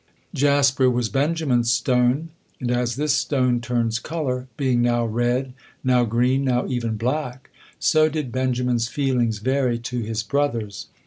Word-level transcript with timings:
Jasper 0.33 0.89
was 0.89 1.09
Benjamin's 1.09 1.71
stone, 1.71 2.29
and 2.59 2.71
as 2.71 2.95
this 2.95 3.13
stone 3.13 3.61
turns 3.61 3.99
color, 3.99 4.47
being 4.57 4.81
now 4.81 5.05
red, 5.05 5.53
now 5.83 6.05
green, 6.05 6.43
now 6.43 6.65
even 6.65 6.97
black, 6.97 7.51
so 7.77 8.09
did 8.09 8.31
Benjamin's 8.31 8.87
feelings 8.87 9.37
vary 9.37 9.77
to 9.77 9.99
his 9.99 10.23
brothers. 10.23 10.87